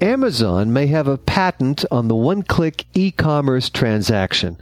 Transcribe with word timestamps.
Amazon 0.00 0.74
may 0.74 0.88
have 0.88 1.08
a 1.08 1.16
patent 1.16 1.82
on 1.90 2.08
the 2.08 2.14
one 2.14 2.42
click 2.42 2.84
e 2.92 3.10
commerce 3.10 3.70
transaction, 3.70 4.58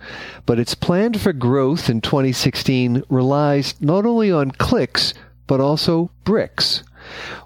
but 0.46 0.60
its 0.60 0.76
plan 0.76 1.14
for 1.14 1.32
growth 1.32 1.90
in 1.90 2.00
2016 2.00 3.02
relies 3.08 3.74
not 3.80 4.06
only 4.06 4.30
on 4.30 4.52
clicks, 4.52 5.12
but 5.48 5.60
also 5.60 6.08
bricks. 6.22 6.84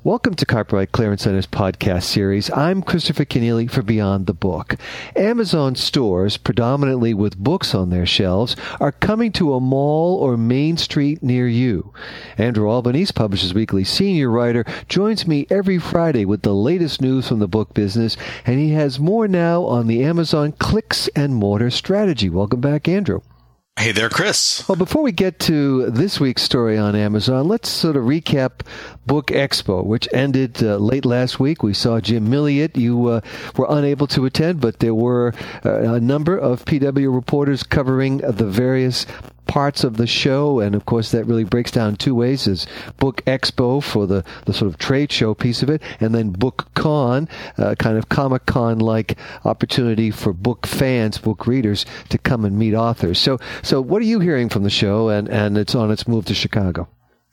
Welcome 0.05 0.35
to 0.35 0.47
Copyright 0.47 0.93
Clearance 0.93 1.23
Center's 1.23 1.47
podcast 1.47 2.05
series. 2.05 2.51
I'm 2.51 2.83
Christopher 2.83 3.25
Kenneally 3.25 3.71
for 3.71 3.83
Beyond 3.83 4.27
the 4.27 4.35
Book. 4.35 4.77
Amazon 5.17 5.75
stores, 5.75 6.37
predominantly 6.37 7.15
with 7.15 7.37
books 7.37 7.75
on 7.75 7.91
their 7.91 8.07
shelves, 8.07 8.57
are 8.81 8.93
coming 8.93 9.33
to 9.33 9.55
a 9.55 9.61
mall 9.61 10.17
or 10.17 10.37
main 10.37 10.77
street 10.77 11.23
near 11.23 11.49
you. 11.49 11.93
Andrew 12.37 12.71
Albanese, 12.71 13.13
Publishers 13.13 13.55
Weekly 13.55 13.85
senior 13.85 14.31
writer, 14.31 14.65
joins 14.89 15.27
me 15.27 15.47
every 15.51 15.79
Friday 15.79 16.25
with 16.25 16.43
the 16.43 16.55
latest 16.55 17.01
news 17.01 17.29
from 17.29 17.39
the 17.39 17.49
book 17.49 17.75
business, 17.75 18.17
and 18.47 18.59
he 18.59 18.71
has 18.73 18.99
more 18.99 19.29
now 19.29 19.65
on 19.65 19.87
the 19.87 20.05
Amazon 20.05 20.53
clicks 20.53 21.09
and 21.17 21.35
mortar 21.35 21.71
strategy. 21.71 22.31
Welcome 22.31 22.61
back, 22.61 22.89
Andrew. 22.89 23.21
Hey 23.79 23.93
there, 23.93 24.09
Chris. 24.09 24.69
Well, 24.69 24.75
before 24.75 25.03
we 25.03 25.13
get 25.13 25.39
to 25.39 25.89
this 25.89 26.19
week's 26.19 26.43
story 26.43 26.77
on 26.77 26.97
Amazon, 26.97 27.47
let's 27.47 27.69
sort 27.69 27.95
of 27.95 28.03
recap 28.03 28.67
Book 29.07 29.29
Expo, 29.29 29.85
which 29.85 30.09
ended 30.13 30.61
uh, 30.65 30.79
late 30.79 31.05
last 31.05 31.39
week. 31.39 31.63
We 31.63 31.75
saw 31.75 32.01
Jim 32.01 32.27
Milliot. 32.27 32.77
You 32.77 33.07
uh, 33.07 33.21
were 33.57 33.69
unable 33.71 34.09
to 34.09 34.27
attend, 34.27 34.61
but 34.61 34.81
there 34.81 34.97
were 34.97 35.33
uh, 35.65 35.95
a 35.95 36.01
number 36.01 36.37
of 36.37 36.65
PW 36.65 37.15
reporters 37.15 37.63
covering 37.63 38.17
the 38.19 38.47
various 38.47 39.07
parts 39.49 39.83
of 39.83 39.97
the 39.97 40.07
show, 40.07 40.61
and 40.61 40.77
of 40.77 40.87
course 40.87 41.11
that 41.11 41.25
really 41.25 41.43
breaks 41.43 41.73
down 41.73 41.97
two 41.97 42.15
ways: 42.15 42.47
is 42.47 42.69
Book 42.99 43.25
Expo 43.25 43.83
for 43.83 44.07
the 44.07 44.25
the 44.45 44.53
sort 44.53 44.71
of 44.71 44.79
trade 44.79 45.11
show 45.11 45.35
piece 45.35 45.63
of 45.65 45.71
it, 45.71 45.83
and 45.99 46.15
then 46.15 46.31
Book 46.31 46.69
Con, 46.75 47.29
uh, 47.57 47.75
kind 47.75 47.99
of 47.99 48.09
Comic 48.09 48.47
Con 48.47 48.79
like 48.79 49.19
opportunity 49.45 50.13
for 50.13 50.33
book 50.33 50.67
fans, 50.67 51.19
book 51.19 51.49
readers 51.49 51.85
to 52.11 52.19
come 52.19 52.45
and 52.45 52.57
meet 52.57 52.75
authors. 52.75 53.19
So, 53.19 53.39
so 53.63 53.81
what 53.81 54.01
are 54.03 54.07
you 54.07 54.21
hearing 54.21 54.49
from 54.49 54.63
the 54.63 54.71
show, 54.71 55.09
and 55.09 55.29
and 55.29 55.59
it's 55.59 55.75
on 55.75 55.91
its 55.91 56.07
move 56.07 56.27
to 56.27 56.35
Chicago? 56.35 56.89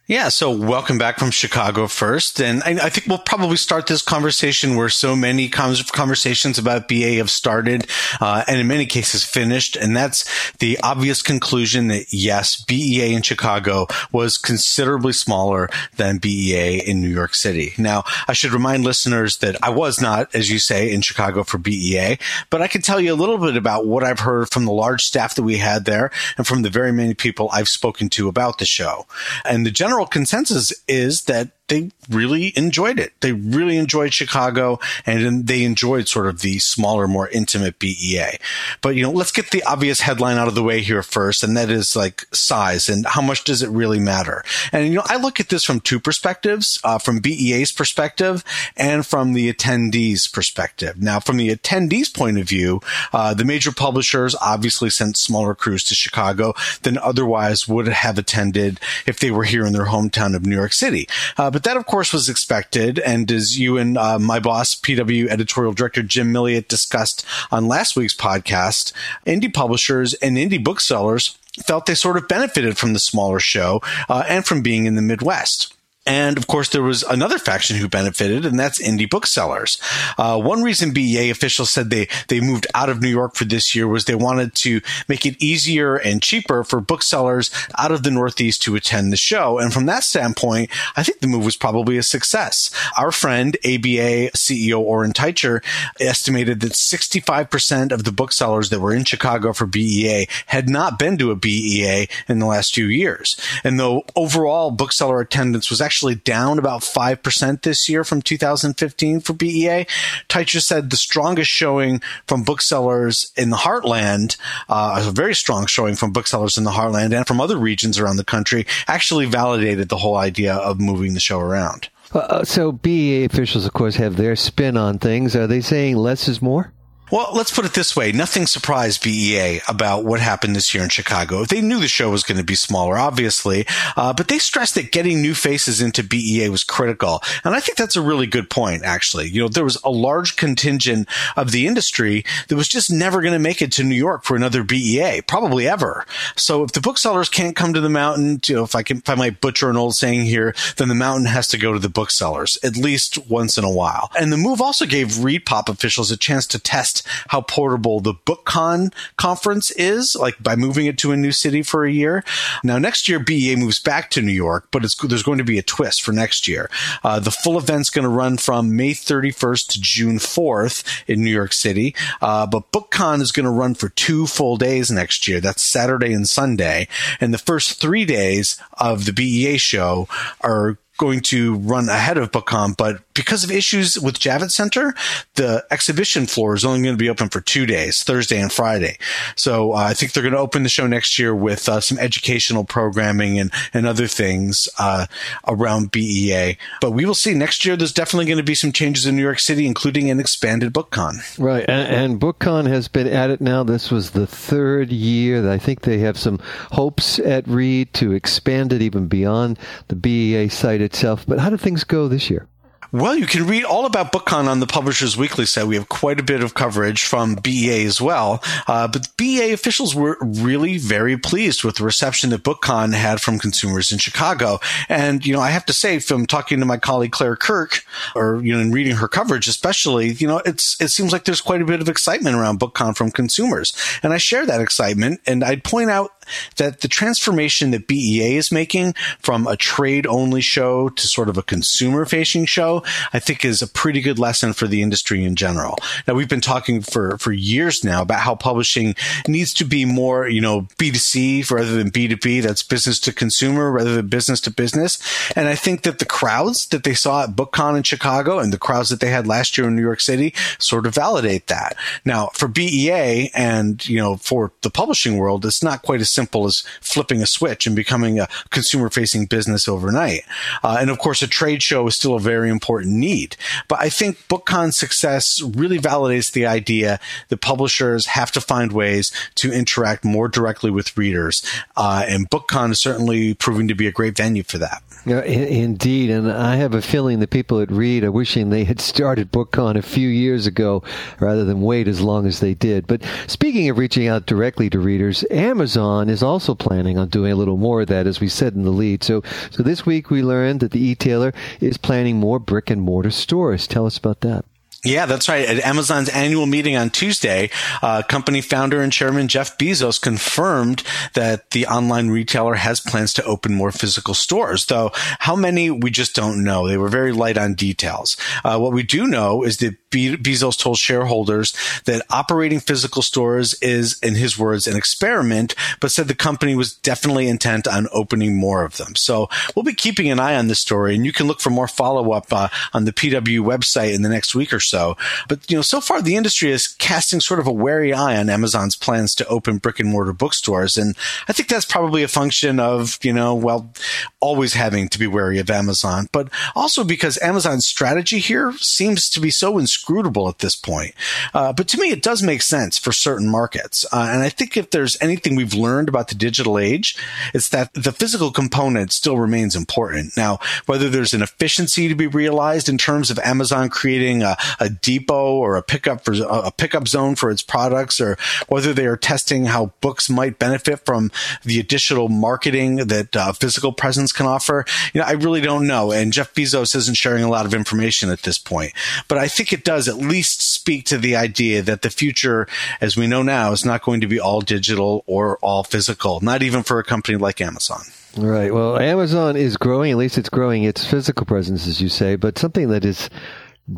Yeah, 0.08 0.30
so 0.30 0.52
welcome 0.52 1.00
back 1.00 1.17
from 1.17 1.31
Chicago 1.31 1.88
first. 1.88 2.39
And 2.39 2.61
I, 2.61 2.73
I, 2.73 2.89
think 2.89 3.08
we'll 3.08 3.17
probably 3.17 3.58
start 3.58 3.88
this 3.88 4.03
conversation 4.03 4.75
where 4.75 4.88
so 4.88 5.16
many 5.16 5.50
conversations 5.50 6.59
about 6.59 6.88
BEA 6.88 7.16
have 7.16 7.31
started, 7.31 7.89
uh, 8.22 8.44
and 8.48 8.59
in 8.59 8.67
many 8.67 8.86
cases 8.86 9.26
finished. 9.26 9.76
And 9.76 9.98
that's 9.98 10.52
the 10.59 10.78
obvious 10.83 11.23
conclusion 11.23 11.88
that 11.88 12.14
yes, 12.14 12.64
BEA 12.64 13.16
in 13.16 13.23
Chicago 13.23 13.88
was 14.11 14.38
considerably 14.38 15.11
smaller 15.11 15.72
than 15.95 16.20
BEA 16.20 16.88
in 16.88 17.02
New 17.02 17.09
York 17.09 17.33
City. 17.33 17.73
Now, 17.76 18.03
I 18.28 18.33
should 18.33 18.53
remind 18.53 18.83
listeners 18.83 19.38
that 19.38 19.56
I 19.64 19.72
was 19.72 20.00
not, 20.00 20.36
as 20.36 20.52
you 20.52 20.59
say, 20.59 20.94
in 20.94 21.02
Chicago 21.02 21.44
for 21.44 21.58
BEA, 21.58 22.20
but 22.52 22.61
I 22.61 22.67
can 22.67 22.83
tell 22.83 23.00
you 23.00 23.11
a 23.11 23.16
little 23.16 23.39
bit 23.39 23.58
about 23.58 23.88
what 23.88 24.03
I've 24.03 24.20
heard 24.20 24.52
from 24.52 24.66
the 24.66 24.72
large 24.72 25.02
staff 25.02 25.33
that 25.33 25.42
we 25.42 25.58
had 25.58 25.86
there 25.86 26.11
and 26.38 26.45
from 26.45 26.61
the 26.61 26.70
very 26.70 26.92
many 26.94 27.16
people 27.16 27.50
I've 27.52 27.67
spoken 27.67 28.08
to 28.09 28.28
about 28.28 28.59
the 28.59 28.66
show. 28.66 29.08
And 29.44 29.66
the 29.66 29.72
general 29.72 29.95
general 29.96 30.08
consensus 30.08 30.74
is 30.90 31.22
that 31.24 31.64
they 31.67 31.89
really 32.09 32.53
enjoyed 32.55 32.99
it. 32.99 33.13
They 33.21 33.31
really 33.31 33.77
enjoyed 33.77 34.13
Chicago 34.13 34.80
and 35.05 35.47
they 35.47 35.63
enjoyed 35.63 36.08
sort 36.08 36.27
of 36.27 36.41
the 36.41 36.59
smaller, 36.59 37.08
more 37.08 37.27
intimate 37.30 37.80
BEA. 37.80 38.38
But, 38.81 38.95
you 38.95 39.02
know, 39.02 39.11
let's 39.11 39.31
get 39.31 39.49
the 39.49 39.63
obvious 39.63 40.02
headline 40.02 40.38
out 40.38 40.47
of 40.47 40.55
the 40.55 40.63
way 40.63 40.81
here 40.81 41.02
first. 41.02 41.43
And 41.43 41.58
that 41.58 41.69
is 41.69 41.95
like 41.95 42.25
size 42.31 42.88
and 42.88 43.05
how 43.05 43.21
much 43.21 43.43
does 43.43 43.63
it 43.63 43.69
really 43.69 43.99
matter? 43.99 44.43
And, 44.71 44.88
you 44.88 44.95
know, 44.95 45.03
I 45.05 45.17
look 45.17 45.39
at 45.39 45.49
this 45.49 45.63
from 45.63 45.80
two 45.80 45.99
perspectives, 45.99 46.80
uh, 46.83 46.99
from 46.99 47.19
BEA's 47.19 47.71
perspective 47.71 48.43
and 48.77 49.05
from 49.05 49.33
the 49.33 49.52
attendees 49.52 50.31
perspective. 50.31 51.02
Now, 51.02 51.19
from 51.19 51.38
the 51.38 51.55
attendees 51.55 52.14
point 52.14 52.37
of 52.37 52.48
view, 52.48 52.81
uh, 53.11 53.33
the 53.33 53.45
major 53.45 53.71
publishers 53.71 54.36
obviously 54.36 54.92
sent 54.92 55.17
smaller 55.17 55.55
crews 55.55 55.83
to 55.86 55.95
Chicago 55.95 56.54
than 56.83 56.99
otherwise 56.99 57.67
would 57.67 57.87
have 57.87 58.20
attended 58.20 58.80
if 59.08 59.20
they 59.20 59.31
were 59.31 59.43
here 59.43 59.65
in 59.65 59.73
their 59.73 59.86
hometown 59.86 60.36
of 60.36 60.45
New 60.45 60.55
York 60.55 60.73
City. 60.73 61.08
Uh, 61.37 61.49
but 61.55 61.64
that, 61.64 61.77
of 61.77 61.86
course, 61.86 62.11
was 62.11 62.27
expected. 62.27 62.99
And 62.99 63.32
as 63.32 63.58
you 63.58 63.77
and 63.77 63.98
uh, 63.98 64.20
my 64.20 64.42
boss, 64.42 64.76
PW 64.76 65.30
editorial 65.30 65.71
director 65.71 66.04
Jim 66.04 66.33
Milliot, 66.33 66.67
discussed 66.67 67.26
on 67.49 67.70
last 67.70 67.95
week's 67.95 68.14
podcast, 68.14 68.92
indie 69.26 69.54
publishers 69.54 70.16
and 70.16 70.36
indie 70.36 70.61
booksellers 70.61 71.38
felt 71.66 71.86
they 71.86 71.95
sort 71.95 72.17
of 72.17 72.27
benefited 72.27 72.77
from 72.77 72.92
the 72.92 72.99
smaller 72.99 73.39
show 73.39 73.80
uh, 74.10 74.26
and 74.27 74.45
from 74.45 74.64
being 74.64 74.86
in 74.86 74.95
the 74.95 75.02
Midwest. 75.02 75.73
And 76.05 76.38
of 76.38 76.45
course, 76.48 76.70
there 76.70 76.83
was 76.83 77.02
another 77.04 77.39
faction 77.39 77.77
who 77.77 77.88
benefited, 77.88 78.45
and 78.45 78.60
that's 78.60 78.82
indie 78.82 79.10
booksellers. 79.10 79.80
Uh, 80.17 80.39
one 80.39 80.61
reason 80.61 80.93
BEA 80.93 81.32
officials 81.32 81.71
said 81.71 81.89
they, 81.89 82.08
they 82.27 82.39
moved 82.39 82.67
out 82.76 82.89
of 82.89 83.02
New 83.02 83.10
York 83.10 83.36
for 83.36 83.45
this 83.45 83.76
year 83.76 83.88
was 83.88 84.05
they 84.05 84.16
wanted 84.16 84.54
to 84.55 84.82
make 85.08 85.26
it 85.26 85.42
easier 85.42 85.95
and 85.95 86.21
cheaper 86.21 86.64
for 86.64 86.80
booksellers 86.80 87.49
out 87.77 87.92
of 87.92 88.04
the 88.04 88.11
Northeast 88.11 88.61
to 88.64 88.76
attend 88.76 89.11
the 89.11 89.17
show. 89.17 89.58
And 89.58 89.73
from 89.73 89.88
that 89.88 90.04
standpoint, 90.04 90.70
I 90.95 91.02
think 91.02 91.20
the 91.20 91.27
move 91.27 91.43
was 91.43 91.58
probably 91.58 91.98
a 91.98 92.04
success. 92.04 92.70
Our 92.98 93.11
friend, 93.11 93.58
ABA 93.66 94.32
CEO 94.36 94.80
Oren 94.80 95.11
Teicher, 95.11 95.64
estimated 95.99 96.60
that 96.60 96.73
65% 96.73 97.92
of 97.92 98.04
the 98.04 98.11
booksellers 98.11 98.70
that 98.70 98.80
were 98.80 98.93
in 98.93 99.05
Chicago 99.05 99.54
for 99.54 99.66
BEA 99.66 100.27
had 100.48 100.70
not 100.70 100.99
been 100.99 101.17
to 101.17 101.32
a 101.32 101.36
BEA 101.36 102.08
in 102.27 102.37
the 102.37 102.45
last 102.45 102.76
few 102.76 102.86
years. 102.86 103.36
And 103.64 103.80
though 103.80 104.05
overall 104.16 104.70
bookseller 104.70 105.20
attendance 105.20 105.72
was 105.72 105.82
actually 105.82 105.95
actually 105.95 106.16
down 106.16 106.60
about 106.60 106.82
5% 106.82 107.61
this 107.61 107.88
year 107.88 108.04
from 108.04 108.22
2015 108.22 109.22
for 109.22 109.32
BEA. 109.32 109.86
Teicher 110.28 110.61
said 110.61 110.89
the 110.89 110.98
strongest 110.98 111.50
showing 111.50 112.02
from 112.28 112.44
booksellers 112.44 113.32
in 113.38 113.50
the 113.50 113.56
heartland, 113.56 114.36
uh, 114.67 115.02
a 115.08 115.10
very 115.10 115.34
strong 115.34 115.67
showing 115.67 115.95
from 115.95 116.11
booksellers 116.11 116.58
in 116.58 116.66
the 116.66 116.72
heartland 116.72 117.16
and 117.16 117.26
from 117.26 117.39
other 117.39 117.55
regions 117.55 117.98
around 117.98 118.17
the 118.17 118.26
country, 118.26 118.67
actually 118.89 119.26
validated 119.26 119.88
the 119.88 119.95
whole 119.95 120.17
idea 120.17 120.54
of 120.55 120.82
moving 120.82 121.14
the 121.14 121.22
show 121.22 121.39
around. 121.39 121.88
Uh, 122.11 122.44
so 122.44 122.73
BEA 122.73 123.23
officials, 123.23 123.66
of 123.66 123.72
course, 123.72 123.95
have 123.95 124.17
their 124.17 124.36
spin 124.36 124.76
on 124.76 125.00
things. 125.00 125.34
Are 125.34 125.48
they 125.48 125.61
saying 125.61 125.95
less 125.95 126.28
is 126.28 126.42
more? 126.42 126.73
Well, 127.11 127.30
let's 127.33 127.52
put 127.52 127.66
it 127.66 127.76
this 127.76 127.95
way. 127.95 128.12
Nothing 128.12 128.48
surprised 128.48 129.04
BEA 129.04 129.62
about 129.68 130.06
what 130.06 130.19
happened 130.19 130.56
this 130.56 130.74
year 130.74 130.83
in 130.83 130.89
Chicago. 130.89 131.45
They 131.45 131.62
knew 131.62 131.80
the 131.80 131.88
show 131.88 132.10
was 132.10 132.24
going 132.24 132.39
to 132.39 132.44
be 132.44 132.56
smaller, 132.56 132.98
obviously, 132.98 133.68
uh, 133.95 134.12
but 134.12 134.27
they 134.27 134.39
stressed 134.39 134.74
that 134.74 134.92
getting 134.92 135.21
new 135.21 135.36
faces 135.36 135.83
into 135.83 136.04
BEA 136.04 136.50
was 136.50 136.63
critical. 136.63 137.21
And 137.44 137.54
I 137.54 137.60
think 137.60 137.77
that's 137.77 137.95
a 137.95 138.01
really 138.01 138.25
good 138.25 138.50
point, 138.50 138.83
actually. 138.83 139.30
You 139.30 139.44
know, 139.44 139.48
there 139.50 139.63
was 139.63 139.77
a 139.83 139.92
large 139.92 140.36
contingent 140.36 141.07
of 141.38 141.51
the 141.51 141.68
industry 141.68 142.25
that 142.48 142.56
was 142.56 142.68
just 142.68 142.92
never 142.92 143.22
going 143.22 143.33
to 143.33 143.39
make 143.39 143.62
it 143.62 143.72
to 143.74 143.83
New 143.83 143.94
York 143.94 144.24
for 144.24 144.36
another 144.36 144.63
BEA, 144.63 145.22
probably 145.27 145.68
ever. 145.68 146.07
So 146.36 146.63
if 146.63 146.72
the 146.72 146.81
booksellers 146.81 147.30
can't 147.30 147.56
come 147.56 147.74
to 147.74 147.81
the 147.81 147.89
mountain, 147.89 148.39
you 148.48 148.56
know, 148.56 148.63
if 148.63 148.74
I 148.74 148.81
can, 148.81 148.98
if 148.98 149.10
I 149.10 149.13
might 149.13 149.42
butcher 149.42 149.69
an 149.69 149.77
old 149.77 149.94
saying 149.94 150.25
here, 150.25 150.56
then 150.77 150.88
the 150.88 150.95
mountain 150.95 151.27
has 151.27 151.48
to 151.50 151.60
go 151.60 151.72
to 151.72 151.80
the 151.80 151.88
booksellers 151.88 152.57
at 152.63 152.75
least 152.75 153.30
once 153.30 153.60
in 153.60 153.63
a 153.63 153.72
while. 153.72 154.10
And 154.19 154.33
the 154.33 154.38
move 154.38 154.60
also 154.60 154.88
gave 154.88 155.24
Reed 155.24 155.45
Pop 155.45 155.69
officials 155.69 156.10
a 156.10 156.18
chance 156.18 156.48
to 156.48 156.57
test 156.57 156.94
how 157.28 157.42
portable 157.42 158.00
the 158.00 158.13
BookCon 158.13 158.94
conference 159.18 159.72
is, 159.72 160.16
like 160.16 160.42
by 160.42 160.56
moving 160.56 160.86
it 160.86 160.98
to 161.00 161.12
a 161.12 161.18
new 161.18 161.31
city 161.31 161.62
for 161.62 161.86
a 161.86 161.92
year. 161.92 162.24
Now, 162.63 162.78
next 162.78 163.10
year, 163.10 163.19
BEA 163.19 163.56
moves 163.56 163.80
back 163.80 164.10
to 164.12 164.22
New 164.22 164.31
York, 164.31 164.68
but 164.72 164.81
there's 164.81 165.24
going 165.24 165.38
to 165.38 165.44
be 165.44 165.57
a 165.57 165.63
twist 165.63 166.04
for 166.04 166.12
next 166.12 166.48
year. 166.48 166.69
Uh, 167.04 167.19
the 167.19 167.31
full 167.31 167.57
event's 167.57 167.89
going 167.89 168.04
to 168.04 168.10
run 168.10 168.38
from 168.38 168.75
May 168.75 168.92
31st 168.92 169.68
to 169.68 169.81
June 169.81 170.18
4th 170.18 171.04
in 171.07 171.24
New 171.24 171.31
York 171.31 171.54
City, 171.54 171.95
uh, 172.22 172.45
but 172.45 172.72
BookCon 172.72 173.22
is 173.22 173.31
going 173.31 173.45
to 173.45 173.51
run 173.51 173.75
for 173.75 173.89
two 173.89 174.28
full 174.28 174.57
days 174.57 174.92
next 174.92 175.28
year. 175.28 175.39
That's 175.39 175.63
Saturday 175.63 176.13
and 176.13 176.28
Sunday. 176.28 176.88
And 177.19 177.34
the 177.34 177.38
first 177.38 177.80
three 177.80 178.06
days 178.06 178.62
of 178.74 179.06
the 179.06 179.13
BEA 179.13 179.58
show 179.58 180.08
are 180.42 180.78
going 180.97 181.19
to 181.19 181.56
run 181.56 181.89
ahead 181.89 182.18
of 182.18 182.31
BookCon, 182.31 182.77
but 182.77 183.01
because 183.13 183.44
of 183.44 183.51
issues 183.51 184.00
with 184.00 184.19
Javits 184.19 184.51
Center, 184.51 184.94
the 185.36 185.65
exhibition 185.71 186.25
floor 186.25 186.53
is 186.53 186.63
only 186.63 186.81
going 186.81 186.94
to 186.94 187.01
be 187.01 187.09
open 187.09 187.30
for 187.30 187.42
two 187.42 187.65
days, 187.65 188.03
Thursday 188.03 188.39
and 188.39 188.51
Friday. 188.51 188.97
So 189.36 189.74
uh, 189.74 189.77
I 189.77 189.94
think 189.94 190.12
they're 190.12 190.24
going 190.24 190.33
to 190.33 190.39
open 190.39 190.63
the 190.63 190.69
show 190.69 190.86
next 190.86 191.18
year 191.18 191.33
with 191.33 191.68
uh, 191.68 191.80
some 191.81 191.97
educational 191.97 192.63
programming 192.63 193.39
and, 193.39 193.51
and 193.74 193.86
other 193.86 194.07
things 194.07 194.69
uh, 194.77 195.07
around 195.47 195.92
BEA. 195.92 196.57
But 196.81 196.92
we 196.92 197.06
will 197.06 197.15
see 197.15 197.33
next 197.33 197.65
year. 197.65 197.75
There's 197.75 197.94
definitely 197.94 198.25
going 198.25 198.38
to 198.38 198.44
be 198.44 198.56
some 198.56 198.71
changes 198.71 199.06
in 199.06 199.15
New 199.15 199.24
York 199.24 199.39
City, 199.39 199.65
including 199.65 200.09
an 200.09 200.19
expanded 200.19 200.74
BookCon. 200.74 201.39
Right, 201.39 201.65
and, 201.68 201.88
and 201.88 202.21
BookCon 202.21 202.68
has 202.68 202.88
been 202.88 203.07
at 203.07 203.30
it 203.30 203.42
now. 203.42 203.63
This 203.63 203.92
was 203.92 204.12
the 204.12 204.27
third 204.27 204.92
year. 204.92 205.50
I 205.50 205.57
think 205.57 205.81
they 205.81 206.00
have 206.00 206.18
some 206.18 206.39
hopes 206.71 207.19
at 207.19 207.47
Reed 207.47 207.94
to 207.95 208.12
expand 208.13 208.74
it 208.74 208.81
even 208.81 209.07
beyond 209.07 209.57
the 209.88 209.95
BEA 209.95 210.50
site 210.50 210.81
itself. 210.86 211.26
But 211.28 211.40
how 211.40 211.50
did 211.50 211.60
things 211.60 211.84
go 211.84 212.08
this 212.08 212.30
year? 212.30 212.48
Well, 212.96 213.18
you 213.18 213.26
can 213.26 213.46
read 213.46 213.66
all 213.66 213.86
about 213.86 214.14
BookCon 214.14 214.48
on 214.48 214.62
the 214.62 214.68
Publishers 214.68 215.18
Weekly 215.18 215.46
site. 215.46 215.68
We 215.68 215.76
have 215.76 215.90
quite 215.90 216.18
a 216.18 216.24
bit 216.24 216.42
of 216.42 216.54
coverage 216.54 217.04
from 217.04 217.36
BEA 217.36 217.84
as 217.86 218.00
well. 218.00 218.42
Uh, 218.68 218.88
but 218.88 219.10
BEA 219.18 219.52
officials 219.52 219.94
were 219.94 220.18
really 220.22 220.78
very 220.78 221.18
pleased 221.18 221.66
with 221.66 221.76
the 221.76 221.84
reception 221.84 222.30
that 222.30 222.44
BookCon 222.44 222.94
had 222.94 223.20
from 223.20 223.38
consumers 223.38 223.92
in 223.92 223.98
Chicago. 223.98 224.60
And, 224.88 225.26
you 225.26 225.34
know, 225.34 225.42
I 225.42 225.50
have 225.50 225.66
to 225.66 225.74
say, 225.74 226.00
from 226.00 226.26
talking 226.26 226.60
to 226.60 226.66
my 226.66 226.78
colleague 226.78 227.12
Claire 227.12 227.36
Kirk, 227.36 227.84
or, 228.16 228.42
you 228.42 228.54
know, 228.54 228.62
in 228.62 228.72
reading 228.72 228.96
her 228.96 229.10
coverage 229.10 229.50
especially, 229.50 230.14
you 230.14 230.28
know, 230.28 230.42
it's, 230.46 230.80
it 230.80 230.88
seems 230.88 231.12
like 231.12 231.26
there's 231.26 231.42
quite 231.42 231.62
a 231.62 231.66
bit 231.66 231.81
of 231.81 231.90
excitement 231.90 232.38
around 232.38 232.62
BookCon 232.62 232.96
from 232.96 233.12
consumers. 233.12 233.74
And 234.04 234.14
I 234.14 234.18
share 234.18 234.46
that 234.46 234.62
excitement. 234.62 235.20
And 235.26 235.44
I'd 235.44 235.66
point 235.66 235.90
out 235.90 236.12
that 236.57 236.81
the 236.81 236.88
transformation 236.88 237.72
that 237.72 237.88
BEA 237.88 238.38
is 238.38 238.51
making 238.51 238.94
from 239.19 239.48
a 239.48 239.57
trade 239.57 240.06
only 240.07 240.42
show 240.42 240.89
to 240.89 241.07
sort 241.07 241.30
of 241.30 241.38
a 241.38 241.44
consumer 241.44 242.06
facing 242.06 242.45
show, 242.45 242.83
I 243.13 243.19
think 243.19 243.44
is 243.44 243.62
a 243.62 243.68
pretty 243.68 244.01
good 244.01 244.19
lesson 244.19 244.54
for 244.54 244.68
the 244.68 244.81
industry 244.81 245.24
in 245.24 245.36
general. 245.36 245.77
Now 246.07 246.13
we've 246.13 246.30
been 246.30 246.42
talking 246.42 246.81
for, 246.81 247.18
for 247.18 247.31
years 247.31 247.83
now 247.83 248.01
about 248.01 248.19
how 248.19 248.36
publishing 248.36 248.95
needs 249.27 249.54
to 249.56 249.66
be 249.66 249.86
more, 249.86 250.27
you 250.27 250.42
know, 250.42 250.62
B2C 250.77 251.50
rather 251.51 251.75
than 251.75 251.92
B2B. 251.92 252.42
That's 252.42 252.63
business 252.63 253.00
to 253.01 253.13
consumer 253.13 253.71
rather 253.71 253.95
than 253.95 254.07
business 254.07 254.42
to 254.42 254.51
business. 254.51 255.01
And 255.36 255.48
I 255.48 255.56
think 255.56 255.83
that 255.83 256.00
the 256.00 256.06
crowds 256.06 256.68
that 256.68 256.83
they 256.83 256.94
saw 256.94 257.24
at 257.24 257.31
BookCon 257.31 257.78
in 257.78 257.83
Chicago 257.83 258.39
and 258.39 258.51
the 258.51 258.57
crowds 258.57 258.89
that 258.89 259.00
they 259.00 259.10
had 259.10 259.28
last 259.28 259.57
year 259.57 259.68
in 259.68 259.75
New 259.75 259.81
York 259.81 260.01
City 260.01 260.33
sort 260.60 260.86
of 260.86 260.95
validate 260.95 261.48
that. 261.48 261.75
Now 262.04 262.28
for 262.33 262.48
BEA 262.48 263.31
and, 263.33 263.88
you 263.88 263.98
know, 263.98 264.18
for 264.18 264.51
the 264.62 264.69
publishing 264.69 265.18
world, 265.18 265.45
it's 265.45 265.63
not 265.63 265.81
quite 265.81 266.01
as 266.01 266.10
simple 266.16 266.46
as 266.46 266.64
flipping 266.82 267.22
a 267.22 267.28
switch 267.28 267.68
and 267.68 267.76
becoming 267.76 268.20
a 268.20 268.28
consumer 268.50 268.90
facing 268.90 269.26
business 269.26 269.68
overnight. 269.68 270.22
Uh, 270.64 270.78
and 270.80 270.90
of 270.90 270.98
course, 270.98 271.22
a 271.22 271.28
trade 271.28 271.62
show 271.62 271.86
is 271.88 271.96
still 271.96 272.16
a 272.16 272.20
very 272.20 272.50
important 272.50 272.94
need. 272.94 273.36
But 273.68 273.82
I 273.82 273.90
think 273.90 274.18
BookCon's 274.30 274.78
success 274.78 275.42
really 275.42 275.80
validates 275.80 276.32
the 276.32 276.46
idea 276.46 277.00
that 277.30 277.42
publishers 277.42 278.08
have 278.08 278.32
to 278.32 278.42
find 278.42 278.72
ways 278.72 279.12
to 279.36 279.52
interact 279.52 280.06
more 280.06 280.28
directly 280.28 280.72
with 280.72 280.98
readers. 280.98 281.44
Uh, 281.76 282.06
and 282.08 282.30
BookCon 282.30 282.72
is 282.72 282.82
certainly 282.82 283.34
proving 283.34 283.68
to 283.68 283.76
be 283.76 283.88
a 283.88 283.92
great 283.92 284.16
venue 284.16 284.44
for 284.44 284.58
that. 284.58 284.82
Yeah, 285.06 285.22
indeed, 285.22 286.10
and 286.10 286.32
I 286.32 286.56
have 286.56 286.74
a 286.74 286.82
feeling 286.82 287.20
the 287.20 287.28
people 287.28 287.60
at 287.60 287.72
Reed 287.72 288.04
are 288.04 288.12
wishing 288.12 288.50
they 288.50 288.64
had 288.64 288.80
started 288.80 289.32
BookCon 289.32 289.76
a 289.76 289.84
few 289.84 290.10
years 290.10 290.48
ago 290.48 290.82
rather 291.20 291.46
than 291.46 291.62
wait 291.62 291.88
as 291.88 292.02
long 292.02 292.26
as 292.26 292.40
they 292.40 292.56
did. 292.56 292.88
But 292.88 293.04
speaking 293.28 293.70
of 293.70 293.78
reaching 293.78 294.08
out 294.08 294.26
directly 294.26 294.68
to 294.72 294.80
readers, 294.80 295.24
Amazon 295.30 296.05
is 296.10 296.24
also 296.24 296.56
planning 296.56 296.98
on 296.98 297.10
doing 297.10 297.31
a 297.31 297.36
little 297.36 297.57
more 297.57 297.81
of 297.81 297.88
that, 297.88 298.07
as 298.07 298.19
we 298.19 298.28
said 298.28 298.54
in 298.54 298.63
the 298.63 298.72
lead. 298.72 299.04
So, 299.04 299.24
so 299.52 299.63
this 299.63 299.86
week 299.86 300.10
we 300.10 300.24
learned 300.24 300.60
that 300.62 300.72
the 300.72 300.84
e-tailer 300.84 301.34
is 301.60 301.78
planning 301.78 302.18
more 302.18 302.40
brick 302.40 302.69
and 302.69 302.81
mortar 302.81 303.12
stores. 303.12 303.68
Tell 303.68 303.86
us 303.86 303.98
about 303.98 304.22
that. 304.22 304.46
Yeah, 304.86 305.08
that's 305.08 305.28
right. 305.28 305.48
At 305.48 305.66
Amazon's 305.66 306.10
annual 306.10 306.46
meeting 306.46 306.78
on 306.78 306.92
Tuesday, 306.92 307.50
uh, 307.82 308.04
company 308.04 308.40
founder 308.42 308.82
and 308.82 308.94
chairman 308.94 309.28
Jeff 309.28 309.58
Bezos 309.58 310.00
confirmed 310.00 310.84
that 311.16 311.50
the 311.52 311.66
online 311.66 312.10
retailer 312.10 312.54
has 312.54 312.80
plans 312.80 313.12
to 313.14 313.24
open 313.24 313.56
more 313.56 313.72
physical 313.72 314.14
stores, 314.14 314.66
though 314.66 314.92
how 314.94 315.36
many 315.36 315.72
we 315.72 315.90
just 315.90 316.16
don't 316.16 316.44
know. 316.44 316.68
They 316.68 316.78
were 316.78 316.90
very 316.90 317.12
light 317.12 317.36
on 317.36 317.56
details. 317.56 318.16
Uh, 318.44 318.60
what 318.60 318.74
we 318.74 318.84
do 318.84 319.08
know 319.08 319.42
is 319.42 319.58
that 319.58 319.76
Be- 319.90 320.18
Bezos 320.18 320.60
told 320.60 320.78
shareholders 320.78 321.56
that 321.86 322.06
operating 322.12 322.60
physical 322.60 323.02
stores 323.02 323.56
is, 323.56 323.98
in 324.04 324.14
his 324.14 324.38
words, 324.38 324.68
an 324.68 324.78
experiment, 324.78 325.56
but 325.80 325.92
said 325.92 326.08
the 326.08 326.14
company 326.14 326.54
was 326.54 326.76
definitely 326.76 327.28
intent 327.28 327.68
on 327.68 327.88
opening 327.92 328.38
more 328.38 328.64
of 328.64 328.78
them. 328.78 328.94
So 328.96 329.30
we'll 329.56 329.64
be 329.64 329.74
keeping 329.74 330.12
an 330.12 330.20
eye 330.20 330.36
on 330.36 330.48
this 330.48 330.60
story, 330.60 330.94
and 330.94 331.08
you 331.08 331.12
can 331.12 331.26
look 331.26 331.42
for 331.42 331.50
more 331.50 331.68
follow 331.68 332.12
up 332.12 332.31
uh, 332.31 332.50
on 332.72 332.86
the 332.86 332.94
PW 332.94 333.40
website 333.40 333.96
in 333.96 334.04
the 334.04 334.10
next 334.10 334.36
week 334.36 334.54
or 334.54 334.60
so 334.60 334.75
so. 334.75 334.98
But, 335.30 335.50
you 335.50 335.56
know, 335.56 335.62
so 335.62 335.80
far 335.80 336.01
the 336.01 336.18
industry 336.18 336.51
is 336.51 336.68
casting 336.68 337.22
sort 337.22 337.39
of 337.39 337.48
a 337.48 337.51
wary 337.51 337.94
eye 337.94 338.18
on 338.18 338.30
Amazon's 338.30 338.75
plans 338.75 339.16
to 339.16 339.27
open 339.27 339.57
brick 339.57 339.80
and 339.80 339.89
mortar 339.89 340.12
bookstores. 340.12 340.77
And 340.77 340.98
I 341.30 341.33
think 341.33 341.48
that's 341.48 341.66
probably 341.66 342.04
a 342.04 342.10
function 342.10 342.60
of, 342.60 343.00
you 343.01 343.13
know, 343.13 343.33
well, 343.33 343.72
always 344.20 344.54
having 344.54 344.88
to 344.90 344.98
be 344.98 345.08
wary 345.08 345.40
of 345.40 345.50
Amazon, 345.50 346.08
but 346.12 346.30
also 346.56 346.84
because 346.84 347.20
Amazon's 347.22 347.68
strategy 347.68 348.20
here 348.20 348.54
seems 348.58 349.10
to 349.10 349.20
be 349.20 349.30
so 349.30 349.58
inscrutable 349.58 350.28
at 350.30 350.40
this 350.40 350.56
point. 350.56 350.94
Uh, 351.34 351.54
but 351.54 351.68
to 351.68 351.78
me, 351.78 351.92
it 351.92 352.02
does 352.02 352.24
make 352.24 352.42
sense 352.42 352.80
for 352.80 352.92
certain 352.92 353.30
markets. 353.30 353.86
Uh, 353.92 354.08
and 354.10 354.24
I 354.24 354.30
think 354.30 354.58
if 354.58 354.72
there's 354.72 354.98
anything 355.02 355.36
we've 355.36 355.54
learned 355.54 355.90
about 355.90 356.08
the 356.08 356.16
digital 356.16 356.58
age, 356.58 356.96
it's 357.34 357.50
that 357.50 357.74
the 357.74 357.92
physical 357.92 358.32
component 358.32 358.92
still 358.92 359.18
remains 359.18 359.56
important. 359.56 360.16
Now, 360.18 360.40
whether 360.66 360.90
there's 360.90 361.14
an 361.14 361.22
efficiency 361.22 361.88
to 361.88 361.96
be 361.96 362.08
realized 362.08 362.70
in 362.70 362.78
terms 362.78 363.12
of 363.12 363.20
Amazon 363.20 363.70
creating 363.70 364.24
a, 364.24 364.38
a 364.60 364.70
depot 364.70 365.36
or 365.36 365.56
a 365.56 365.62
pickup 365.64 366.04
for 366.04 366.14
a 366.24 366.52
pickup 366.52 366.88
zone 366.88 367.16
for 367.16 367.30
its 367.30 367.44
products, 367.44 368.02
or 368.02 368.18
whether 368.48 368.74
they 368.74 368.86
are 368.86 368.98
testing 368.98 369.46
how 369.46 369.74
books 369.82 370.10
might 370.10 370.40
benefit 370.40 370.84
from 370.86 371.12
the 371.44 371.60
additional 371.60 372.10
marketing 372.10 372.78
that 372.78 373.16
uh, 373.16 373.32
physical 373.34 373.72
presence 373.72 374.05
can 374.12 374.25
offer. 374.25 374.66
You 374.94 375.02
know, 375.02 375.07
I 375.07 375.13
really 375.13 375.42
don't 375.42 375.68
know. 375.68 375.92
And 375.92 376.13
Jeff 376.13 376.34
Bezos 376.34 376.75
isn't 376.75 376.98
sharing 376.98 377.24
a 377.24 377.30
lot 377.30 377.46
of 377.46 377.54
information 377.54 378.10
at 378.10 378.24
this 378.24 378.38
point, 378.38 378.74
but 379.07 379.18
I 379.18 379.28
think 379.28 379.54
it 379.54 379.63
does 379.63 379.88
at 379.88 379.98
least 379.98 380.42
speak 380.42 380.86
to 380.86 380.98
the 380.98 381.16
idea 381.16 381.62
that 381.62 381.81
the 381.81 381.90
future, 381.90 382.48
as 382.81 382.98
we 382.98 383.07
know 383.07 383.24
now, 383.24 383.52
is 383.52 383.66
not 383.66 383.84
going 383.84 384.02
to 384.02 384.07
be 384.07 384.19
all 384.19 384.42
digital 384.42 385.04
or 385.07 385.38
all 385.38 385.63
physical, 385.63 386.19
not 386.22 386.44
even 386.44 386.63
for 386.63 386.80
a 386.80 386.84
company 386.84 387.18
like 387.18 387.42
Amazon. 387.42 387.81
Right. 388.18 388.54
Well, 388.54 388.78
Amazon 388.78 389.36
is 389.36 389.57
growing, 389.57 389.92
at 389.92 389.98
least 389.98 390.18
it's 390.18 390.30
growing 390.30 390.63
its 390.63 390.86
physical 390.86 391.25
presence, 391.25 391.68
as 391.68 391.81
you 391.81 391.90
say, 391.90 392.16
but 392.16 392.38
something 392.38 392.69
that 392.69 392.86
is 392.86 393.10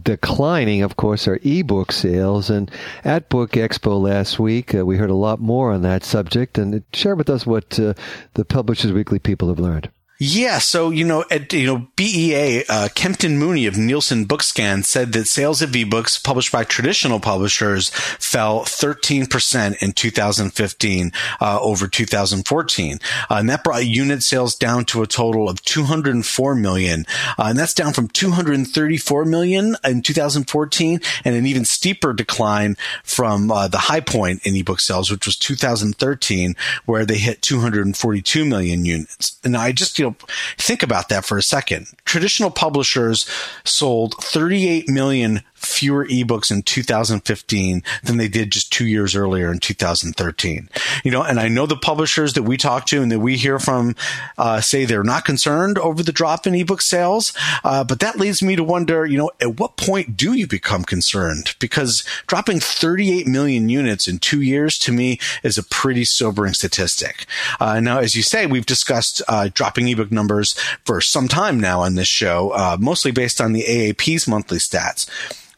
declining, 0.03 0.83
of 0.83 0.97
course, 0.97 1.27
are 1.27 1.39
ebook 1.43 1.91
sales. 1.91 2.49
And 2.49 2.69
at 3.03 3.29
Book 3.29 3.51
Expo 3.51 3.99
last 3.99 4.37
week, 4.39 4.75
uh, 4.75 4.85
we 4.85 4.97
heard 4.97 5.09
a 5.09 5.15
lot 5.15 5.39
more 5.39 5.71
on 5.71 5.81
that 5.83 6.03
subject. 6.03 6.57
And 6.57 6.83
share 6.93 7.15
with 7.15 7.29
us 7.29 7.45
what 7.45 7.79
uh, 7.79 7.93
the 8.33 8.45
Publishers 8.45 8.91
Weekly 8.91 9.19
people 9.19 9.47
have 9.47 9.59
learned. 9.59 9.89
Yeah, 10.19 10.57
so 10.57 10.89
you 10.89 11.05
know, 11.05 11.25
at 11.29 11.53
you 11.53 11.67
know, 11.67 11.87
BEA, 11.95 12.63
uh, 12.67 12.89
Kempton 12.95 13.37
Mooney 13.37 13.67
of 13.67 13.77
Nielsen 13.77 14.25
Bookscan 14.25 14.83
said 14.83 15.13
that 15.13 15.27
sales 15.27 15.61
of 15.61 15.69
ebooks 15.71 16.23
published 16.23 16.51
by 16.51 16.63
traditional 16.63 17.19
publishers 17.19 17.89
fell 17.89 18.61
13% 18.61 19.83
in 19.83 19.91
2015 19.91 21.11
uh, 21.39 21.59
over 21.61 21.87
2014, 21.87 22.99
uh, 23.29 23.35
and 23.35 23.47
that 23.47 23.63
brought 23.63 23.85
unit 23.85 24.23
sales 24.23 24.55
down 24.55 24.85
to 24.85 25.03
a 25.03 25.07
total 25.07 25.47
of 25.47 25.61
204 25.61 26.55
million, 26.55 27.05
uh, 27.37 27.43
and 27.49 27.59
that's 27.59 27.75
down 27.75 27.93
from 27.93 28.07
234 28.07 29.23
million 29.23 29.75
in 29.83 30.01
2014, 30.01 30.99
and 31.25 31.35
an 31.35 31.45
even 31.45 31.63
steeper 31.63 32.11
decline 32.11 32.75
from 33.03 33.51
uh, 33.51 33.67
the 33.67 33.77
high 33.77 33.99
point 33.99 34.43
in 34.47 34.55
ebook 34.55 34.79
sales, 34.79 35.11
which 35.11 35.27
was 35.27 35.37
2013, 35.37 36.55
where 36.85 37.05
they 37.05 37.19
hit 37.19 37.43
242 37.43 38.45
million 38.45 38.83
units. 38.83 39.37
And 39.43 39.55
I 39.55 39.71
just 39.71 39.99
you 39.99 40.05
know 40.05 40.06
know, 40.09 40.15
think 40.57 40.83
about 40.83 41.09
that 41.09 41.25
for 41.25 41.37
a 41.37 41.43
second. 41.43 41.87
Traditional 42.05 42.49
publishers 42.49 43.29
sold 43.63 44.15
38 44.21 44.89
million 44.89 45.41
fewer 45.57 46.05
ebooks 46.05 46.51
in 46.51 46.61
2015 46.61 47.83
than 48.03 48.17
they 48.17 48.27
did 48.27 48.51
just 48.51 48.71
two 48.71 48.85
years 48.85 49.15
earlier 49.15 49.51
in 49.51 49.59
2013. 49.59 50.69
You 51.03 51.11
know, 51.11 51.23
and 51.23 51.39
I 51.39 51.47
know 51.47 51.65
the 51.65 51.75
publishers 51.75 52.33
that 52.33 52.43
we 52.43 52.57
talk 52.57 52.85
to 52.87 53.01
and 53.01 53.11
that 53.11 53.19
we 53.19 53.37
hear 53.37 53.59
from 53.59 53.95
uh, 54.37 54.61
say 54.61 54.85
they're 54.85 55.03
not 55.03 55.25
concerned 55.25 55.77
over 55.77 56.03
the 56.03 56.11
drop 56.11 56.47
in 56.47 56.55
ebook 56.55 56.81
sales, 56.81 57.33
uh, 57.63 57.83
but 57.83 57.99
that 57.99 58.17
leads 58.17 58.41
me 58.41 58.55
to 58.55 58.63
wonder, 58.63 59.05
you 59.05 59.17
know, 59.17 59.31
at 59.41 59.59
what 59.59 59.77
point 59.77 60.15
do 60.15 60.33
you 60.33 60.47
become 60.47 60.83
concerned? 60.83 61.55
Because 61.59 62.03
dropping 62.27 62.59
38 62.59 63.27
million 63.27 63.69
units 63.69 64.07
in 64.07 64.19
two 64.19 64.41
years 64.41 64.77
to 64.79 64.91
me 64.91 65.19
is 65.43 65.57
a 65.57 65.63
pretty 65.63 66.05
sobering 66.05 66.53
statistic. 66.53 67.25
Uh, 67.59 67.79
now, 67.79 67.99
as 67.99 68.15
you 68.15 68.21
say, 68.21 68.45
we've 68.45 68.65
discussed 68.65 69.21
uh, 69.27 69.49
dropping 69.53 69.87
ebook 69.87 70.11
numbers 70.11 70.53
for 70.85 71.01
some 71.01 71.27
time 71.27 71.59
now 71.59 71.81
on 71.81 71.95
this 71.95 72.07
show, 72.07 72.51
uh, 72.51 72.77
mostly 72.79 73.11
based 73.11 73.41
on 73.41 73.53
the 73.53 73.63
AAP's 73.63 74.27
monthly 74.27 74.59
stats. 74.59 75.09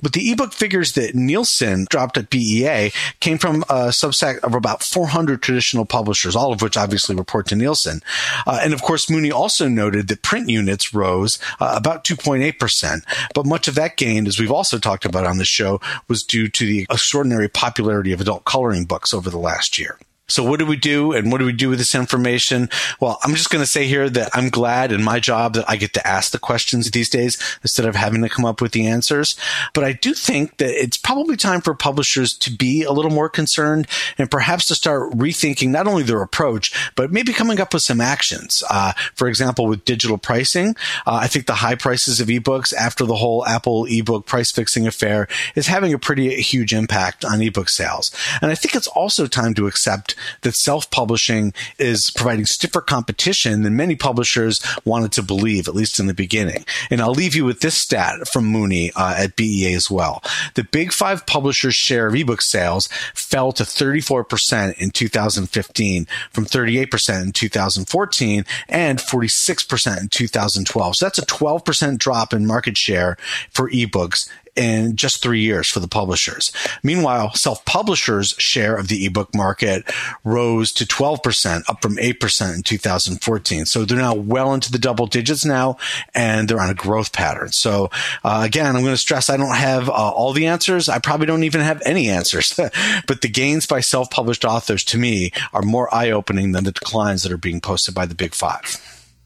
But 0.02 0.14
the 0.14 0.32
ebook 0.32 0.54
figures 0.54 0.94
that 0.94 1.16
Nielsen 1.16 1.86
dropped 1.90 2.18
at 2.18 2.30
BEA 2.30 2.92
came 3.20 3.38
from 3.38 3.64
a 3.64 3.90
subset 3.90 4.40
of 4.40 4.54
about 4.54 4.84
400 4.84 5.42
traditional 5.42 5.86
publishers, 5.86 6.36
all 6.36 6.54
of 6.54 6.62
which 6.62 6.78
obviously 6.78 7.16
report 7.16 7.48
to 7.48 7.56
Nielsen. 7.56 8.02
Uh, 8.48 8.60
and 8.62 8.74
of 8.74 8.82
course, 8.82 9.10
Mooney 9.10 9.32
also 9.32 9.68
noted 9.68 10.08
that 10.08 10.22
print 10.22 10.50
units 10.50 10.94
rose 10.94 11.40
uh, 11.60 11.74
about 11.76 12.04
2.8%. 12.04 13.04
But 13.34 13.46
much 13.46 13.68
of 13.68 13.76
that 13.76 13.98
gain, 13.98 14.28
as 14.28 14.40
we've 14.40 14.52
also 14.52 14.78
talked 14.78 15.06
about 15.06 15.26
on 15.26 15.38
the 15.38 15.46
show, 15.46 15.82
was 16.08 16.24
due 16.24 16.48
to 16.48 16.66
the 16.66 16.86
extraordinary 16.90 17.50
popularity 17.50 18.12
of 18.12 18.22
adult 18.22 18.46
coloring 18.46 18.86
books 18.86 19.14
over 19.14 19.30
the 19.30 19.38
last 19.38 19.78
year. 19.78 19.98
So 20.30 20.44
what 20.44 20.60
do 20.60 20.66
we 20.66 20.78
do 20.78 21.12
and 21.12 21.32
what 21.32 21.40
do 21.40 21.46
we 21.46 21.54
do 21.54 21.70
with 21.70 21.80
this 21.80 21.96
information? 21.96 22.70
Well, 23.00 23.20
I'm 23.24 23.34
just 23.34 23.50
going 23.50 23.64
to 23.64 23.70
say 23.70 23.88
here 23.88 24.10
that 24.10 24.30
I'm 24.34 24.50
glad 24.50 24.92
in 24.92 25.04
my 25.04 25.20
job 25.20 25.56
that 25.56 25.70
I 25.70 25.76
get 25.76 25.94
to 25.94 26.08
ask 26.08 26.32
the 26.32 26.40
questions 26.40 26.90
these 26.92 27.10
days 27.10 27.38
instead 27.64 27.86
of 27.86 27.96
having 27.96 28.22
to 28.22 28.30
come 28.30 28.46
up 28.46 28.62
with 28.62 28.72
the 28.72 28.88
answers. 28.88 29.36
But 29.74 29.84
I 29.84 29.94
do 29.94 30.14
think 30.14 30.58
that 30.58 30.70
it's 30.70 30.98
probably 30.98 31.36
time 31.36 31.62
for 31.62 31.74
publishers 31.74 32.34
to 32.38 32.52
be 32.52 32.84
a 32.84 32.92
little 32.92 33.12
more 33.12 33.30
concerned 33.30 33.88
and 34.18 34.30
perhaps 34.30 34.68
to 34.68 34.76
start 34.76 35.12
rethinking 35.14 35.70
not 35.70 35.88
only 35.88 36.04
their 36.04 36.22
approach, 36.22 36.94
but 36.96 37.12
maybe 37.12 37.34
coming 37.34 37.60
up 37.60 37.74
with 37.74 37.84
some 37.84 38.02
actions. 38.02 38.64
Uh, 38.70 38.94
for 39.16 39.28
example, 39.28 39.66
with 39.66 39.86
digital 39.86 40.18
pricing, 40.18 40.76
uh, 41.08 41.16
I 41.16 41.28
think 41.28 41.48
the 41.48 41.56
high 41.56 41.76
prices 41.76 42.20
of 42.20 42.28
ebooks 42.28 42.74
after 42.74 43.06
the 43.06 43.16
whole 43.16 43.46
Apple 43.46 43.86
ebook 43.86 44.26
price 44.26 44.52
fixing 44.52 44.86
affair 44.86 45.28
is 45.56 45.68
having 45.68 45.94
a 45.94 46.00
pretty 46.00 46.36
huge 46.42 46.74
impact 46.74 47.26
on 47.26 47.42
ebook 47.42 47.70
sales. 47.70 48.12
And 48.42 48.52
I 48.52 48.56
think 48.56 48.76
it's 48.76 48.88
also 48.88 49.26
time 49.26 49.54
to 49.56 49.68
accept 49.68 50.16
that 50.42 50.56
self-publishing 50.56 51.54
is 51.78 52.12
providing 52.16 52.46
stiffer 52.46 52.82
competition 52.82 53.64
than 53.64 53.76
many 53.76 53.96
publishers 53.96 54.62
wanted 54.86 55.12
to 55.14 55.24
believe, 55.24 55.68
at 55.68 55.76
least 55.76 56.00
in 56.00 56.08
the 56.08 56.14
beginning. 56.14 56.66
And 56.90 57.02
I'll 57.02 57.12
leave 57.12 57.36
you 57.36 57.46
with 57.46 57.62
this 57.62 57.76
stat 57.76 58.28
from 58.28 58.46
Mooney 58.46 58.92
uh, 58.96 59.16
at 59.18 59.36
BEA 59.36 59.74
as 59.74 59.90
well. 59.90 60.24
The 60.56 60.64
big 60.64 60.92
five 60.92 61.26
publishers' 61.26 61.76
share 61.76 62.08
of 62.08 62.16
ebook 62.16 62.42
sales 62.42 62.88
fell 63.14 63.52
to 63.54 63.64
34% 63.64 64.78
in 64.78 64.92
2015 64.92 66.08
from 66.32 66.46
38% 66.46 67.24
in 67.24 67.32
2014 67.32 68.46
and 68.68 69.00
46% 69.00 70.02
in 70.02 70.08
2012. 70.10 70.96
So 70.96 71.06
that's 71.06 71.20
a 71.20 71.26
12% 71.26 71.98
drop 71.98 72.34
in 72.34 72.46
market 72.46 72.78
share 72.78 73.18
for 73.52 73.70
ebooks 73.70 74.30
in 74.60 74.98
just 74.98 75.24
three 75.24 75.40
years 75.40 75.70
for 75.70 75.80
the 75.80 75.88
publishers. 75.88 76.52
Meanwhile, 76.84 77.34
self-publishers' 77.34 78.36
share 78.38 78.76
of 78.76 78.90
the 78.90 79.06
ebook 79.06 79.34
market 79.34 79.90
rose 80.26 80.74
to 80.74 80.86
12%, 80.86 81.64
up 81.70 81.82
from 81.82 81.96
8% 81.96 82.56
in 82.56 82.64
2014. 82.64 83.66
So 83.66 83.86
they're 83.86 83.98
now 83.98 84.14
well 84.14 84.54
into 84.54 84.70
the 84.70 84.78
double 84.78 85.08
digits 85.08 85.46
now, 85.46 85.78
and 86.14 86.50
they're 86.50 86.60
on 86.60 86.70
a 86.70 86.74
growth 86.74 87.14
pattern. 87.14 87.54
So 87.54 87.90
uh, 88.26 88.42
again, 88.46 88.76
I'm 88.76 88.84
going 88.84 88.94
to 88.94 88.98
stress 88.98 89.30
I 89.30 89.38
don't 89.38 89.56
have 89.56 89.88
uh, 89.88 89.94
all 89.94 90.34
the 90.34 90.48
answers. 90.48 90.90
I 90.90 91.00
probably 91.00 91.28
don't 91.28 91.46
even 91.46 91.62
have 91.62 91.82
any 91.86 92.10
answers, 92.10 92.54
but 93.08 93.22
the 93.22 93.30
gains 93.30 93.66
by 93.66 93.80
self-published 93.80 94.44
authors 94.44 94.84
to 94.86 94.98
me 94.98 95.32
are 95.54 95.62
more 95.62 95.94
eye-opening 95.96 96.52
than 96.52 96.66
the 96.66 96.74
declines 96.74 97.24
that 97.24 97.32
are 97.32 97.38
being 97.38 97.62
posted 97.62 97.96
by 97.96 98.06
the 98.06 98.16
big 98.16 98.36
five. 98.36 98.78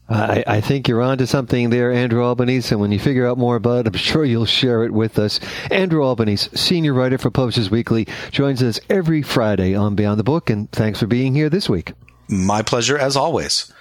I, 0.08 0.44
I, 0.46 0.60
think 0.60 0.86
you're 0.86 1.00
onto 1.00 1.24
something 1.24 1.70
there, 1.70 1.90
Andrew 1.90 2.22
Albanese. 2.22 2.72
And 2.72 2.80
when 2.80 2.92
you 2.92 2.98
figure 2.98 3.26
out 3.26 3.38
more 3.38 3.56
about 3.56 3.80
it, 3.80 3.86
I'm 3.86 3.94
sure 3.94 4.24
you'll 4.24 4.44
share 4.44 4.84
it 4.84 4.92
with 4.92 5.18
us. 5.18 5.40
Andrew 5.70 6.04
Albanese, 6.04 6.54
senior 6.54 6.92
writer 6.92 7.16
for 7.16 7.30
Publishers 7.30 7.70
Weekly, 7.70 8.06
joins 8.30 8.62
us 8.62 8.78
every 8.90 9.22
Friday 9.22 9.74
on 9.74 9.94
Beyond 9.94 10.20
the 10.20 10.24
Book. 10.24 10.50
And 10.50 10.70
thanks 10.72 11.00
for 11.00 11.06
being 11.06 11.34
here 11.34 11.48
this 11.48 11.70
week. 11.70 11.92
My 12.28 12.62
pleasure, 12.62 12.98
as 12.98 13.16
always. 13.16 13.72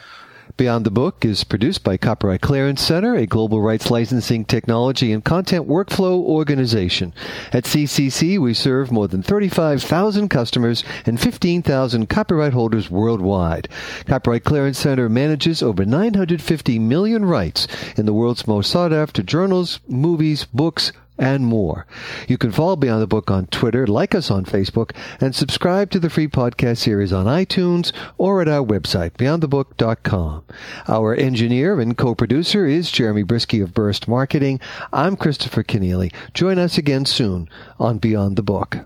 Beyond 0.56 0.86
the 0.86 0.92
Book 0.92 1.26
is 1.26 1.44
produced 1.44 1.84
by 1.84 1.98
Copyright 1.98 2.42
Clearance 2.42 2.82
Center, 2.82 3.16
a 3.16 3.26
global 3.26 3.62
rights 3.62 3.90
licensing 3.90 4.46
technology 4.46 5.12
and 5.12 5.24
content 5.24 5.68
workflow 5.68 6.20
organization. 6.20 7.14
At 7.52 7.64
CCC, 7.64 8.38
we 8.38 8.54
serve 8.54 8.92
more 8.92 9.08
than 9.08 9.24
35,000 9.24 10.30
customers 10.30 10.84
and 11.06 11.20
15,000 11.20 12.08
copyright 12.08 12.54
holders 12.54 12.92
worldwide. 12.92 13.68
Copyright 14.06 14.44
Clearance 14.44 14.78
Center 14.78 15.10
manages 15.10 15.64
over 15.64 15.86
950 15.86 16.78
million 16.78 17.26
rights 17.26 17.68
in 17.98 18.06
the 18.06 18.14
world's 18.14 18.48
most 18.48 18.70
sought 18.70 18.94
after 18.94 19.24
journals, 19.24 19.80
movies, 19.88 20.46
books, 20.46 20.92
and 21.18 21.46
more. 21.46 21.86
You 22.28 22.38
can 22.38 22.52
follow 22.52 22.76
Beyond 22.76 23.02
the 23.02 23.08
Book 23.08 23.30
on 23.30 23.48
Twitter, 23.48 23.86
like 23.88 24.16
us 24.16 24.32
on 24.32 24.46
Facebook, 24.46 24.92
and 25.20 25.36
subscribe 25.36 25.92
to 25.92 26.00
the 26.00 26.10
free 26.10 26.28
podcast 26.28 26.78
series 26.78 27.14
on 27.14 27.26
iTunes 27.26 27.92
or 28.18 28.42
at 28.42 28.48
our 28.48 28.66
website, 28.66 29.12
beyondthebook.com. 29.12 30.44
Our 30.88 31.16
engineer 31.16 31.80
and 31.80 31.98
co-producer 31.98 32.66
is 32.66 32.92
Jeremy 32.92 33.24
Brieske 33.24 33.62
of 33.62 33.74
Burst 33.74 34.08
Marketing. 34.08 34.60
I'm 34.92 35.16
Christopher 35.16 35.64
Kenneally. 35.64 36.14
Join 36.34 36.58
us 36.58 36.78
again 36.78 37.06
soon 37.06 37.50
on 37.80 38.00
Beyond 38.00 38.36
the 38.36 38.44
Book. 38.44 38.80